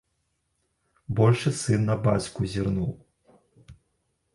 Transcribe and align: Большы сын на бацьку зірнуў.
Большы 1.19 1.53
сын 1.61 1.81
на 1.91 2.01
бацьку 2.09 2.51
зірнуў. 2.55 2.91